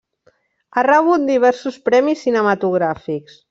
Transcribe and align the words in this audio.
Ha 0.77 0.83
rebut 0.87 1.29
diversos 1.31 1.79
premis 1.91 2.25
cinematogràfics. 2.29 3.39